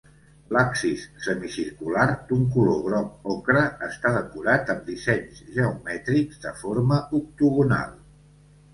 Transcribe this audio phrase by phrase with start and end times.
[0.55, 7.99] L'absis semicircular, d'un color groc ocre, està decorat amb dissenys geomètrics de forma octogonal.